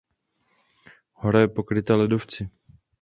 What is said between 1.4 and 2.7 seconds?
pokrytá ledovci.